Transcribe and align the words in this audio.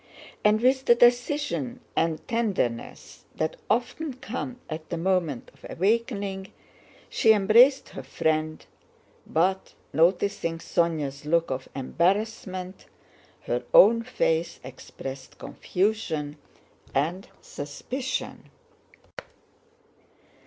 And 0.43 0.61
with 0.61 0.85
the 0.85 0.95
decision 0.95 1.79
and 1.95 2.27
tenderness 2.27 3.25
that 3.35 3.57
often 3.69 4.15
come 4.15 4.59
at 4.67 4.89
the 4.89 4.97
moment 4.97 5.51
of 5.53 5.63
awakening, 5.69 6.51
she 7.07 7.33
embraced 7.33 7.89
her 7.89 8.01
friend, 8.01 8.65
but 9.27 9.75
noticing 9.93 10.57
Sónya's 10.57 11.27
look 11.27 11.51
of 11.51 11.69
embarrassment, 11.75 12.87
her 13.41 13.63
own 13.75 14.01
face 14.01 14.59
expressed 14.63 15.37
confusion 15.37 16.37
and 16.95 17.27
suspicion. 17.39 18.49